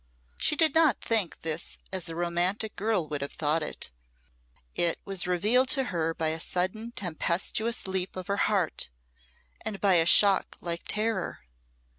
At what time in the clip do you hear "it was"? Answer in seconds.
4.73-5.27